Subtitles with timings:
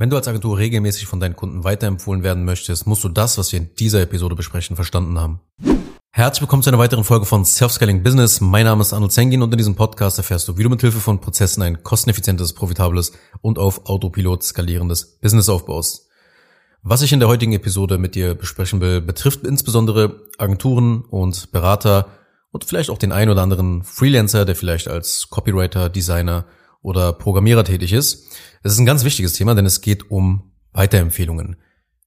[0.00, 3.50] Wenn du als Agentur regelmäßig von deinen Kunden weiterempfohlen werden möchtest, musst du das, was
[3.50, 5.40] wir in dieser Episode besprechen, verstanden haben.
[6.12, 8.40] Herzlich willkommen zu einer weiteren Folge von Self-Scaling Business.
[8.40, 11.00] Mein Name ist Arnold Zengin und in diesem Podcast erfährst du, wie du mit Hilfe
[11.00, 16.06] von Prozessen ein kosteneffizientes, profitables und auf Autopilot skalierendes Business aufbaust.
[16.84, 22.06] Was ich in der heutigen Episode mit dir besprechen will, betrifft insbesondere Agenturen und Berater
[22.52, 26.44] und vielleicht auch den ein oder anderen Freelancer, der vielleicht als Copywriter, Designer
[26.88, 28.26] oder Programmierer tätig ist.
[28.62, 31.56] Es ist ein ganz wichtiges Thema, denn es geht um Weiterempfehlungen.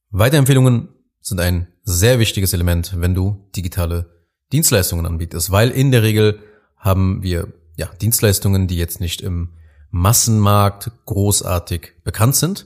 [0.10, 0.90] Weiterempfehlungen
[1.20, 4.10] sind ein sehr wichtiges Element, wenn du digitale
[4.52, 6.40] Dienstleistungen anbietest, weil in der Regel
[6.78, 9.54] haben wir ja Dienstleistungen, die jetzt nicht im
[9.92, 12.66] Massenmarkt großartig bekannt sind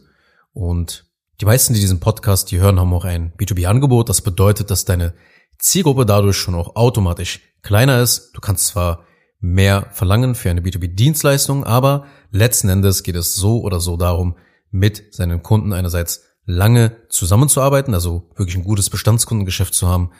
[0.54, 1.06] und
[1.42, 4.08] die meisten, die diesen Podcast die hören, haben auch ein B2B-Angebot.
[4.08, 5.14] Das bedeutet, dass deine
[5.60, 8.32] Zielgruppe dadurch schon auch automatisch kleiner ist.
[8.34, 9.04] Du kannst zwar
[9.40, 14.38] mehr verlangen für eine B2B-Dienstleistung, aber letzten Endes geht es so oder so darum,
[14.72, 20.12] mit seinen Kunden einerseits lange zusammenzuarbeiten, also wirklich ein gutes Bestandskundengeschäft zu haben,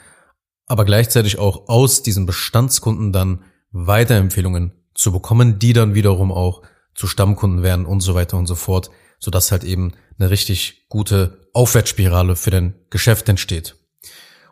[0.66, 6.62] aber gleichzeitig auch aus diesen Bestandskunden dann Weiterempfehlungen zu bekommen, die dann wiederum auch
[6.94, 11.48] zu Stammkunden werden und so weiter und so fort, sodass halt eben eine richtig gute
[11.52, 13.76] Aufwärtsspirale für dein Geschäft entsteht.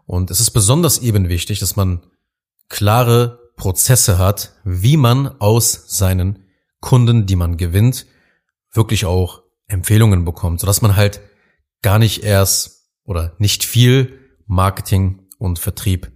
[0.07, 2.05] Und es ist besonders eben wichtig, dass man
[2.69, 6.45] klare Prozesse hat, wie man aus seinen
[6.81, 8.07] Kunden, die man gewinnt,
[8.73, 11.21] wirklich auch Empfehlungen bekommt, sodass man halt
[11.83, 16.11] gar nicht erst oder nicht viel Marketing und Vertrieb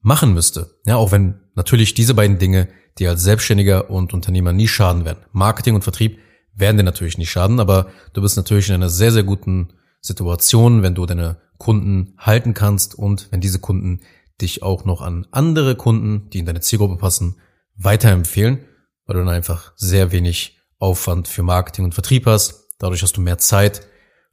[0.00, 0.78] machen müsste.
[0.84, 5.24] Ja, auch wenn natürlich diese beiden Dinge dir als Selbstständiger und Unternehmer nie schaden werden.
[5.32, 6.18] Marketing und Vertrieb
[6.54, 10.82] werden dir natürlich nicht schaden, aber du bist natürlich in einer sehr, sehr guten Situation,
[10.82, 14.00] wenn du deine Kunden halten kannst und wenn diese Kunden
[14.42, 17.40] dich auch noch an andere Kunden, die in deine Zielgruppe passen,
[17.76, 18.66] weiterempfehlen,
[19.06, 22.68] weil du dann einfach sehr wenig Aufwand für Marketing und Vertrieb hast.
[22.78, 23.86] Dadurch hast du mehr Zeit,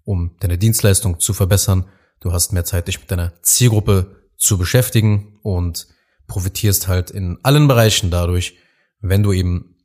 [0.03, 1.85] um deine Dienstleistung zu verbessern.
[2.19, 5.87] Du hast mehr Zeit, dich mit deiner Zielgruppe zu beschäftigen und
[6.27, 8.57] profitierst halt in allen Bereichen dadurch,
[8.99, 9.75] wenn du eben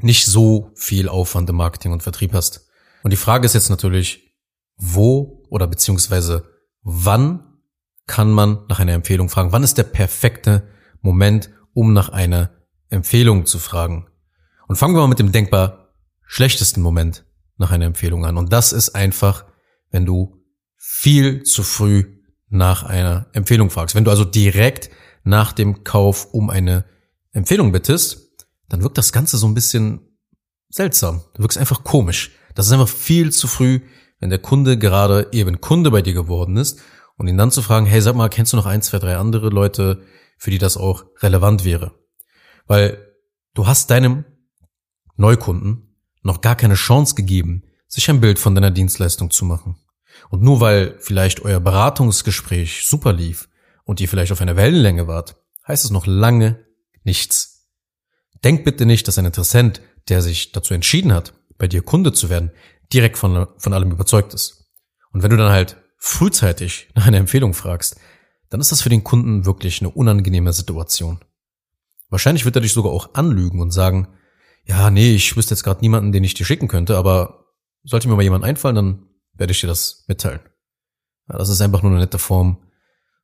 [0.00, 2.68] nicht so viel Aufwand im Marketing und Vertrieb hast.
[3.02, 4.34] Und die Frage ist jetzt natürlich,
[4.76, 6.48] wo oder beziehungsweise
[6.82, 7.47] wann
[8.08, 9.52] kann man nach einer Empfehlung fragen?
[9.52, 10.66] Wann ist der perfekte
[11.00, 12.50] Moment, um nach einer
[12.88, 14.08] Empfehlung zu fragen?
[14.66, 15.92] Und fangen wir mal mit dem denkbar
[16.26, 17.24] schlechtesten Moment
[17.58, 18.36] nach einer Empfehlung an.
[18.36, 19.44] Und das ist einfach,
[19.90, 20.42] wenn du
[20.76, 22.18] viel zu früh
[22.48, 23.94] nach einer Empfehlung fragst.
[23.94, 24.90] Wenn du also direkt
[25.22, 26.84] nach dem Kauf um eine
[27.32, 28.30] Empfehlung bittest,
[28.68, 30.00] dann wirkt das Ganze so ein bisschen
[30.70, 31.22] seltsam.
[31.34, 32.32] Du wirkst einfach komisch.
[32.54, 33.80] Das ist einfach viel zu früh,
[34.18, 36.80] wenn der Kunde gerade eben Kunde bei dir geworden ist
[37.18, 39.50] und ihn dann zu fragen, hey, sag mal, kennst du noch ein, zwei, drei andere
[39.50, 40.02] Leute,
[40.38, 41.92] für die das auch relevant wäre?
[42.66, 43.14] Weil
[43.54, 44.24] du hast deinem
[45.16, 49.76] Neukunden noch gar keine Chance gegeben, sich ein Bild von deiner Dienstleistung zu machen.
[50.30, 53.48] Und nur weil vielleicht euer Beratungsgespräch super lief
[53.84, 55.36] und ihr vielleicht auf einer Wellenlänge wart,
[55.66, 56.64] heißt es noch lange
[57.02, 57.68] nichts.
[58.44, 62.30] Denk bitte nicht, dass ein Interessent, der sich dazu entschieden hat, bei dir Kunde zu
[62.30, 62.52] werden,
[62.92, 64.70] direkt von, von allem überzeugt ist.
[65.10, 67.96] Und wenn du dann halt frühzeitig nach einer Empfehlung fragst,
[68.48, 71.20] dann ist das für den Kunden wirklich eine unangenehme Situation.
[72.08, 74.08] Wahrscheinlich wird er dich sogar auch anlügen und sagen,
[74.64, 77.46] ja, nee, ich wüsste jetzt gerade niemanden, den ich dir schicken könnte, aber
[77.84, 80.40] sollte mir mal jemand einfallen, dann werde ich dir das mitteilen.
[81.28, 82.58] Ja, das ist einfach nur eine nette Form,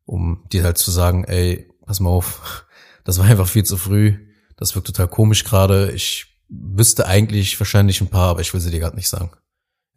[0.05, 2.67] um dir halt zu sagen, ey, pass mal auf,
[3.05, 4.19] das war einfach viel zu früh,
[4.56, 8.71] das wirkt total komisch gerade, ich wüsste eigentlich wahrscheinlich ein paar, aber ich will sie
[8.71, 9.31] dir gerade nicht sagen.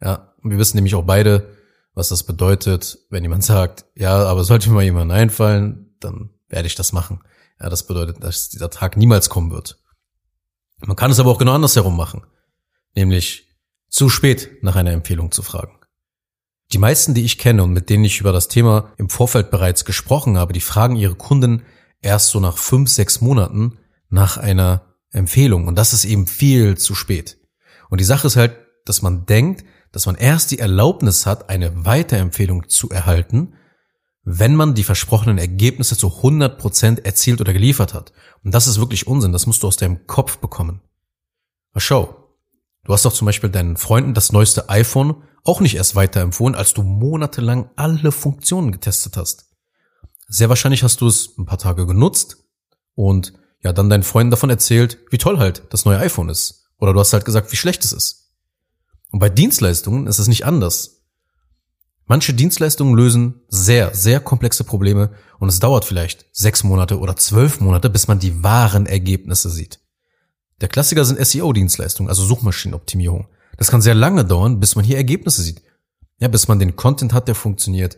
[0.00, 1.57] Ja, wir wissen nämlich auch beide,
[1.98, 6.68] was das bedeutet, wenn jemand sagt, ja, aber sollte mir mal jemand einfallen, dann werde
[6.68, 7.20] ich das machen.
[7.60, 9.82] Ja, das bedeutet, dass dieser Tag niemals kommen wird.
[10.80, 12.24] Man kann es aber auch genau andersherum machen.
[12.94, 13.48] Nämlich
[13.88, 15.76] zu spät nach einer Empfehlung zu fragen.
[16.72, 19.84] Die meisten, die ich kenne und mit denen ich über das Thema im Vorfeld bereits
[19.84, 21.64] gesprochen habe, die fragen ihre Kunden
[22.00, 23.78] erst so nach fünf, sechs Monaten
[24.08, 25.66] nach einer Empfehlung.
[25.66, 27.38] Und das ist eben viel zu spät.
[27.90, 29.64] Und die Sache ist halt, dass man denkt,
[29.98, 33.54] dass man erst die Erlaubnis hat, eine Weiterempfehlung zu erhalten,
[34.22, 38.12] wenn man die versprochenen Ergebnisse zu 100% erzielt oder geliefert hat.
[38.44, 40.82] Und das ist wirklich Unsinn, das musst du aus deinem Kopf bekommen.
[41.72, 42.32] Aber schau,
[42.84, 46.74] du hast doch zum Beispiel deinen Freunden das neueste iPhone auch nicht erst weiterempfohlen, als
[46.74, 49.46] du monatelang alle Funktionen getestet hast.
[50.28, 52.36] Sehr wahrscheinlich hast du es ein paar Tage genutzt
[52.94, 53.32] und
[53.64, 56.68] ja, dann deinen Freunden davon erzählt, wie toll halt das neue iPhone ist.
[56.78, 58.27] Oder du hast halt gesagt, wie schlecht es ist.
[59.10, 61.02] Und bei Dienstleistungen ist es nicht anders.
[62.06, 67.60] Manche Dienstleistungen lösen sehr, sehr komplexe Probleme und es dauert vielleicht sechs Monate oder zwölf
[67.60, 69.80] Monate, bis man die wahren Ergebnisse sieht.
[70.62, 73.28] Der Klassiker sind SEO-Dienstleistungen, also Suchmaschinenoptimierung.
[73.58, 75.62] Das kann sehr lange dauern, bis man hier Ergebnisse sieht.
[76.18, 77.96] Ja, bis man den Content hat, der funktioniert.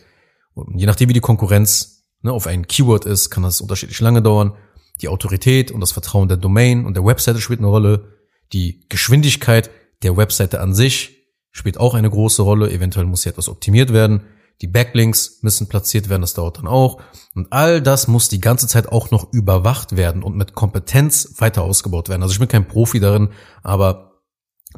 [0.54, 4.22] Und je nachdem, wie die Konkurrenz ne, auf ein Keyword ist, kann das unterschiedlich lange
[4.22, 4.54] dauern.
[5.00, 8.16] Die Autorität und das Vertrauen der Domain und der Webseite spielt eine Rolle.
[8.52, 9.70] Die Geschwindigkeit
[10.02, 11.16] der Webseite an sich
[11.50, 12.70] spielt auch eine große Rolle.
[12.70, 14.22] Eventuell muss hier etwas optimiert werden.
[14.60, 17.00] Die Backlinks müssen platziert werden, das dauert dann auch.
[17.34, 21.62] Und all das muss die ganze Zeit auch noch überwacht werden und mit Kompetenz weiter
[21.62, 22.22] ausgebaut werden.
[22.22, 23.30] Also ich bin kein Profi darin,
[23.62, 24.22] aber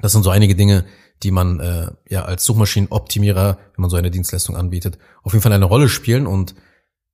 [0.00, 0.84] das sind so einige Dinge,
[1.22, 5.52] die man äh, ja als Suchmaschinenoptimierer, wenn man so eine Dienstleistung anbietet, auf jeden Fall
[5.52, 6.26] eine Rolle spielen.
[6.26, 6.54] Und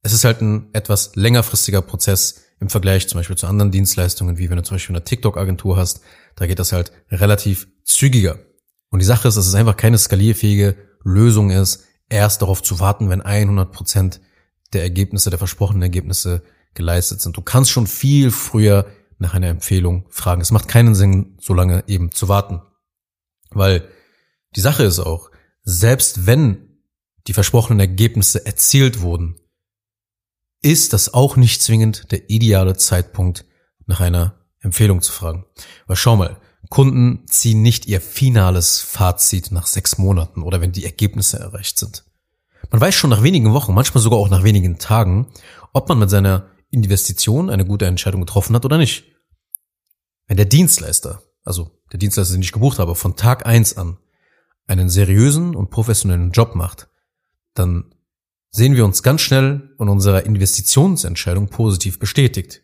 [0.02, 4.50] es ist halt ein etwas längerfristiger Prozess im Vergleich zum Beispiel zu anderen Dienstleistungen, wie
[4.50, 6.00] wenn du zum Beispiel eine TikTok-Agentur hast.
[6.36, 8.38] Da geht das halt relativ zügiger.
[8.90, 13.10] Und die Sache ist, dass es einfach keine skalierfähige Lösung ist, erst darauf zu warten,
[13.10, 14.20] wenn 100 Prozent
[14.72, 16.42] der Ergebnisse, der versprochenen Ergebnisse
[16.74, 17.36] geleistet sind.
[17.36, 18.86] Du kannst schon viel früher
[19.18, 20.40] nach einer Empfehlung fragen.
[20.40, 22.62] Es macht keinen Sinn, so lange eben zu warten.
[23.50, 23.88] Weil
[24.56, 25.30] die Sache ist auch,
[25.62, 26.80] selbst wenn
[27.26, 29.36] die versprochenen Ergebnisse erzielt wurden,
[30.62, 33.44] ist das auch nicht zwingend der ideale Zeitpunkt,
[33.86, 35.46] nach einer Empfehlung zu fragen.
[35.86, 40.84] Weil schau mal, Kunden ziehen nicht ihr finales Fazit nach sechs Monaten oder wenn die
[40.84, 42.04] Ergebnisse erreicht sind.
[42.70, 45.28] Man weiß schon nach wenigen Wochen, manchmal sogar auch nach wenigen Tagen,
[45.72, 49.04] ob man mit seiner Investition eine gute Entscheidung getroffen hat oder nicht.
[50.26, 53.96] Wenn der Dienstleister, also der Dienstleister, den ich gebucht habe, von Tag eins an
[54.66, 56.88] einen seriösen und professionellen Job macht,
[57.54, 57.94] dann
[58.50, 62.62] sehen wir uns ganz schnell in unserer Investitionsentscheidung positiv bestätigt.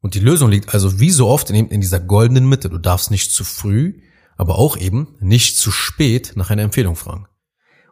[0.00, 2.68] Und die Lösung liegt also wie so oft in, dieser goldenen Mitte.
[2.68, 4.02] Du darfst nicht zu früh,
[4.36, 7.26] aber auch eben nicht zu spät nach einer Empfehlung fragen.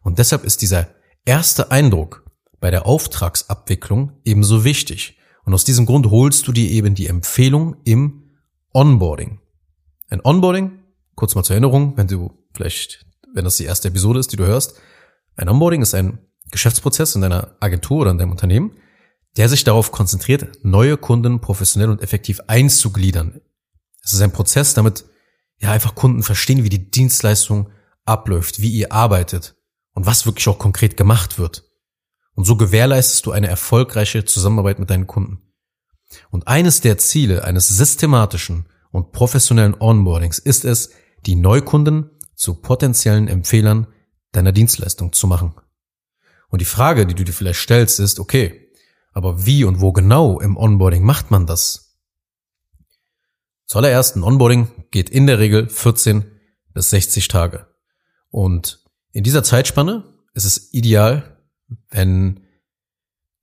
[0.02, 0.88] Und deshalb ist dieser
[1.24, 2.24] erste Eindruck
[2.60, 5.18] bei der Auftragsabwicklung ebenso wichtig.
[5.44, 8.30] Und aus diesem Grund holst du dir eben die Empfehlung im
[8.74, 9.40] Onboarding.
[10.08, 10.80] Ein Onboarding,
[11.14, 14.44] kurz mal zur Erinnerung, wenn du vielleicht, wenn das die erste Episode ist, die du
[14.44, 14.74] hörst,
[15.36, 16.18] ein Onboarding ist ein
[16.50, 18.72] Geschäftsprozess in deiner Agentur oder in deinem Unternehmen,
[19.36, 23.40] der sich darauf konzentriert, neue Kunden professionell und effektiv einzugliedern.
[24.02, 25.04] Es ist ein Prozess, damit
[25.58, 27.70] ja einfach Kunden verstehen, wie die Dienstleistung
[28.04, 29.54] abläuft, wie ihr arbeitet
[29.94, 31.64] und was wirklich auch konkret gemacht wird.
[32.34, 35.40] Und so gewährleistest du eine erfolgreiche Zusammenarbeit mit deinen Kunden.
[36.30, 40.90] Und eines der Ziele eines systematischen und professionellen Onboardings ist es,
[41.24, 43.86] die Neukunden zu potenziellen Empfehlern
[44.32, 45.54] deiner Dienstleistung zu machen.
[46.52, 48.70] Und die Frage, die du dir vielleicht stellst, ist, okay,
[49.14, 51.98] aber wie und wo genau im Onboarding macht man das?
[53.64, 56.30] Zuallererst ein Onboarding geht in der Regel 14
[56.74, 57.68] bis 60 Tage.
[58.28, 60.04] Und in dieser Zeitspanne
[60.34, 61.38] ist es ideal,
[61.88, 62.46] wenn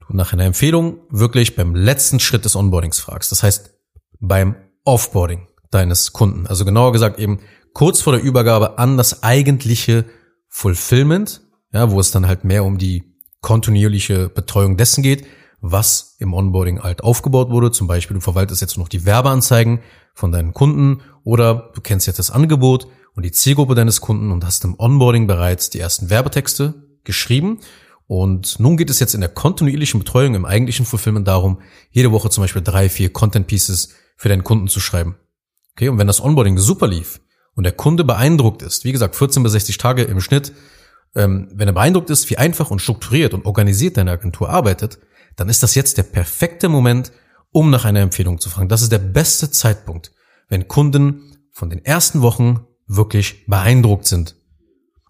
[0.07, 3.31] du nach einer Empfehlung wirklich beim letzten Schritt des Onboardings fragst.
[3.31, 3.71] Das heißt,
[4.19, 6.45] beim Offboarding deines Kunden.
[6.45, 7.39] Also genauer gesagt eben
[7.73, 10.06] kurz vor der Übergabe an das eigentliche
[10.47, 11.41] Fulfillment,
[11.74, 13.04] ja, wo es dann halt mehr um die
[13.42, 15.25] kontinuierliche Betreuung dessen geht,
[15.62, 17.71] was im Onboarding halt aufgebaut wurde.
[17.71, 19.80] Zum Beispiel, du verwaltest jetzt noch die Werbeanzeigen
[20.13, 24.45] von deinen Kunden oder du kennst jetzt das Angebot und die Zielgruppe deines Kunden und
[24.45, 27.60] hast im Onboarding bereits die ersten Werbetexte geschrieben.
[28.07, 31.62] Und nun geht es jetzt in der kontinuierlichen Betreuung im eigentlichen Fulfillment darum,
[31.92, 35.16] jede Woche zum Beispiel drei, vier Content Pieces für deinen Kunden zu schreiben.
[35.74, 37.21] Okay, und wenn das Onboarding super lief
[37.56, 40.54] und der Kunde beeindruckt ist, wie gesagt, 14 bis 60 Tage im Schnitt,
[41.15, 44.99] ähm, wenn er beeindruckt ist, wie einfach und strukturiert und organisiert deine Agentur arbeitet,
[45.35, 47.11] dann ist das jetzt der perfekte Moment,
[47.51, 48.69] um nach einer Empfehlung zu fragen.
[48.69, 50.11] Das ist der beste Zeitpunkt,
[50.49, 54.35] wenn Kunden von den ersten Wochen wirklich beeindruckt sind.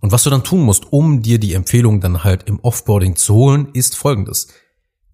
[0.02, 3.34] Und was du dann tun musst, um dir die Empfehlung dann halt im Offboarding zu
[3.34, 4.48] holen, ist folgendes.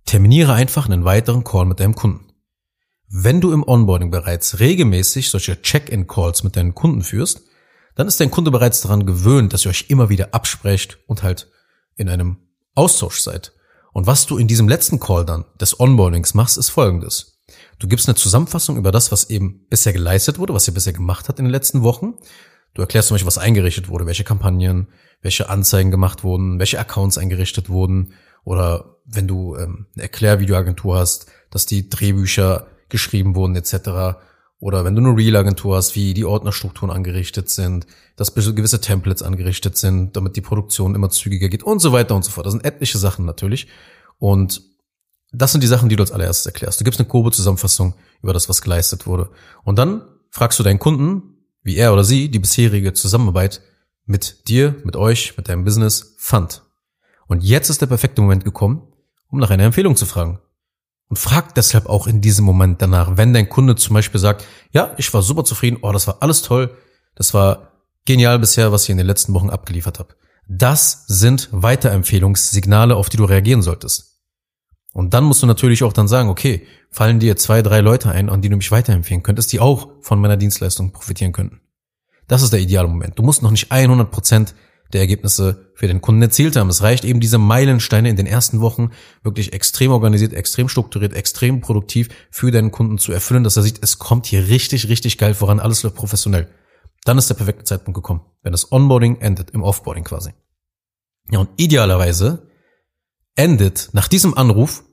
[0.05, 2.31] Terminiere einfach einen weiteren Call mit deinem Kunden.
[3.07, 7.41] Wenn du im Onboarding bereits regelmäßig solche Check-in-Calls mit deinen Kunden führst,
[7.95, 11.49] dann ist dein Kunde bereits daran gewöhnt, dass ihr euch immer wieder absprecht und halt
[11.95, 12.37] in einem
[12.75, 13.53] Austausch seid.
[13.93, 17.41] Und was du in diesem letzten Call dann des Onboardings machst, ist folgendes.
[17.79, 21.29] Du gibst eine Zusammenfassung über das, was eben bisher geleistet wurde, was ihr bisher gemacht
[21.29, 22.15] hat in den letzten Wochen.
[22.73, 24.89] Du erklärst zum Beispiel, was eingerichtet wurde, welche Kampagnen,
[25.21, 28.13] welche Anzeigen gemacht wurden, welche Accounts eingerichtet wurden.
[28.43, 34.19] Oder wenn du ähm, eine Erklärvideoagentur hast, dass die Drehbücher geschrieben wurden etc.
[34.59, 37.85] Oder wenn du eine Real-Agentur hast, wie die Ordnerstrukturen angerichtet sind,
[38.15, 42.23] dass gewisse Templates angerichtet sind, damit die Produktion immer zügiger geht und so weiter und
[42.23, 42.45] so fort.
[42.45, 43.67] Das sind etliche Sachen natürlich.
[44.17, 44.61] Und
[45.33, 46.79] das sind die Sachen, die du als allererstes erklärst.
[46.79, 49.29] Du gibst eine grobe Zusammenfassung über das, was geleistet wurde.
[49.63, 53.61] Und dann fragst du deinen Kunden, wie er oder sie die bisherige Zusammenarbeit
[54.05, 56.63] mit dir, mit euch, mit deinem Business fand.
[57.27, 58.87] Und jetzt ist der perfekte Moment gekommen,
[59.29, 60.39] um nach einer Empfehlung zu fragen.
[61.07, 64.93] Und frag deshalb auch in diesem Moment danach, wenn dein Kunde zum Beispiel sagt, ja,
[64.97, 66.75] ich war super zufrieden, oh, das war alles toll,
[67.15, 67.71] das war
[68.05, 70.15] genial bisher, was ich in den letzten Wochen abgeliefert habe.
[70.47, 74.15] Das sind Weiterempfehlungssignale, auf die du reagieren solltest.
[74.93, 78.29] Und dann musst du natürlich auch dann sagen, okay, fallen dir zwei, drei Leute ein,
[78.29, 81.59] an die du mich weiterempfehlen könntest, die auch von meiner Dienstleistung profitieren könnten.
[82.27, 83.19] Das ist der ideale Moment.
[83.19, 84.55] Du musst noch nicht 100 Prozent
[84.95, 86.69] der Ergebnisse für den Kunden erzielt haben.
[86.69, 88.91] Es reicht eben diese Meilensteine in den ersten Wochen
[89.23, 93.79] wirklich extrem organisiert, extrem strukturiert, extrem produktiv für deinen Kunden zu erfüllen, dass er sieht,
[93.83, 96.49] es kommt hier richtig, richtig geil voran, alles läuft professionell.
[97.03, 100.31] Dann ist der perfekte Zeitpunkt gekommen, wenn das Onboarding endet, im Offboarding quasi.
[101.29, 102.47] Ja, und idealerweise
[103.35, 104.83] endet nach diesem Anruf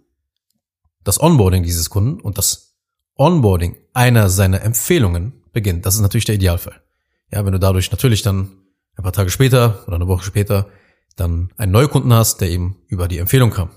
[1.04, 2.76] das Onboarding dieses Kunden und das
[3.16, 5.86] Onboarding einer seiner Empfehlungen beginnt.
[5.86, 6.82] Das ist natürlich der Idealfall.
[7.30, 8.61] Ja, wenn du dadurch natürlich dann
[8.96, 10.68] ein paar Tage später oder eine Woche später
[11.16, 13.70] dann einen Neukunden hast, der eben über die Empfehlung kam.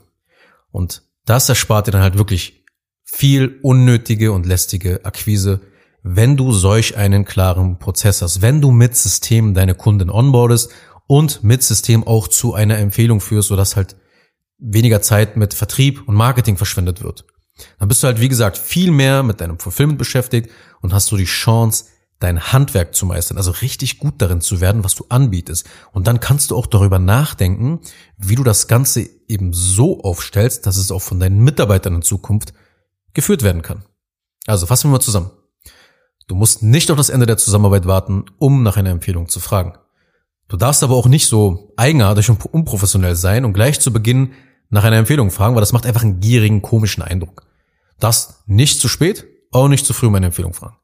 [0.71, 2.65] Und das erspart dir dann halt wirklich
[3.03, 5.61] viel unnötige und lästige Akquise,
[6.03, 10.71] wenn du solch einen klaren Prozess hast, wenn du mit System deine Kunden onboardest
[11.07, 13.95] und mit System auch zu einer Empfehlung führst, sodass halt
[14.57, 17.25] weniger Zeit mit Vertrieb und Marketing verschwendet wird.
[17.79, 20.49] Dann bist du halt, wie gesagt, viel mehr mit deinem Fulfillment beschäftigt
[20.81, 21.85] und hast du die Chance,
[22.25, 25.67] dein Handwerk zu meistern, also richtig gut darin zu werden, was du anbietest.
[25.93, 27.79] Und dann kannst du auch darüber nachdenken,
[28.17, 32.53] wie du das Ganze eben so aufstellst, dass es auch von deinen Mitarbeitern in Zukunft
[33.13, 33.85] geführt werden kann.
[34.47, 35.31] Also fassen wir mal zusammen.
[36.27, 39.77] Du musst nicht auf das Ende der Zusammenarbeit warten, um nach einer Empfehlung zu fragen.
[40.47, 44.33] Du darfst aber auch nicht so eigenartig und unprofessionell sein und gleich zu Beginn
[44.69, 47.43] nach einer Empfehlung fragen, weil das macht einfach einen gierigen, komischen Eindruck.
[47.99, 50.77] Darfst nicht zu spät, auch nicht zu früh um eine Empfehlung fragen.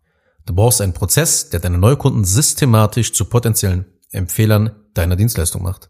[0.46, 5.90] Du brauchst einen Prozess, der deine Neukunden systematisch zu potenziellen Empfehlern deiner Dienstleistung macht.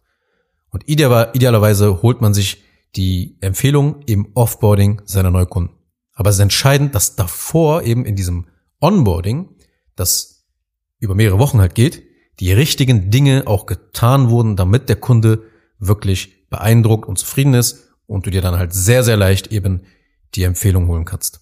[0.70, 2.64] Und idealerweise holt man sich
[2.96, 5.76] die Empfehlung im Offboarding seiner Neukunden.
[6.14, 8.48] Aber es ist entscheidend, dass davor eben in diesem
[8.80, 9.50] Onboarding,
[9.96, 10.46] das
[11.00, 12.04] über mehrere Wochen halt geht,
[12.40, 15.44] die richtigen Dinge auch getan wurden, damit der Kunde
[15.80, 19.84] wirklich beeindruckt und zufrieden ist und du dir dann halt sehr, sehr leicht eben
[20.36, 21.42] die Empfehlung holen kannst.